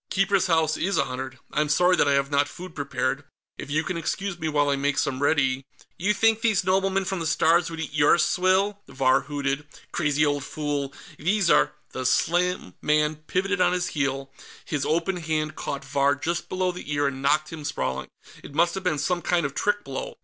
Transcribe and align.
"Keeper's 0.09 0.47
House 0.47 0.77
is 0.77 0.97
honored. 0.97 1.37
I'm 1.51 1.69
sorry 1.69 1.95
that 1.97 2.07
I 2.07 2.13
have 2.13 2.31
not 2.31 2.47
food 2.47 2.73
prepared; 2.73 3.23
if 3.59 3.69
you 3.69 3.83
can 3.83 3.97
excuse 3.97 4.39
me 4.39 4.49
while 4.49 4.71
I 4.71 4.75
make 4.75 4.97
some 4.97 5.21
ready...." 5.21 5.63
"You 5.95 6.11
think 6.15 6.41
these 6.41 6.63
noblemen 6.63 7.05
from 7.05 7.19
the 7.19 7.27
Stars 7.27 7.69
would 7.69 7.79
eat 7.79 7.93
your 7.93 8.17
swill?" 8.17 8.79
Vahr 8.87 9.21
hooted. 9.25 9.67
"Crazy 9.91 10.25
old 10.25 10.43
fool, 10.43 10.91
these 11.19 11.51
are" 11.51 11.73
The 11.93 12.07
slim 12.07 12.73
man 12.81 13.17
pivoted 13.27 13.61
on 13.61 13.73
his 13.73 13.89
heel; 13.89 14.31
his 14.65 14.87
open 14.87 15.17
hand 15.17 15.55
caught 15.55 15.85
Vahr 15.85 16.15
just 16.15 16.49
below 16.49 16.71
the 16.71 16.91
ear 16.91 17.05
and 17.05 17.21
knocked 17.21 17.53
him 17.53 17.63
sprawling. 17.63 18.07
It 18.41 18.55
must 18.55 18.73
have 18.73 18.83
been 18.83 18.97
some 18.97 19.21
kind 19.21 19.45
of 19.45 19.53
trick 19.53 19.83
blow. 19.83 20.15